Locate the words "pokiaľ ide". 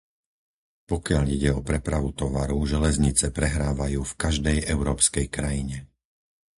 0.91-1.49